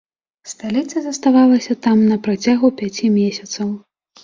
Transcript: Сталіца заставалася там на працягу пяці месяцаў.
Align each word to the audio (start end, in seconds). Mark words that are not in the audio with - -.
Сталіца 0.53 0.97
заставалася 1.07 1.77
там 1.89 1.97
на 2.13 2.17
працягу 2.25 2.73
пяці 2.83 3.13
месяцаў. 3.21 3.67